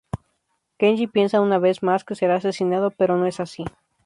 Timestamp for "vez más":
1.59-2.03